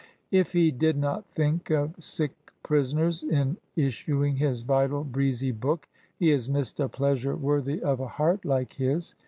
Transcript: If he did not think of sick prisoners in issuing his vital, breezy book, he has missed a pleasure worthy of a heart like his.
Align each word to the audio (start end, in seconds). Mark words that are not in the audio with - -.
If 0.31 0.53
he 0.53 0.71
did 0.71 0.97
not 0.97 1.27
think 1.27 1.69
of 1.69 1.93
sick 2.03 2.33
prisoners 2.63 3.21
in 3.21 3.57
issuing 3.75 4.37
his 4.37 4.63
vital, 4.63 5.03
breezy 5.03 5.51
book, 5.51 5.87
he 6.17 6.29
has 6.29 6.49
missed 6.49 6.79
a 6.79 6.89
pleasure 6.89 7.35
worthy 7.35 7.79
of 7.83 7.99
a 7.99 8.07
heart 8.07 8.43
like 8.43 8.73
his. 8.73 9.13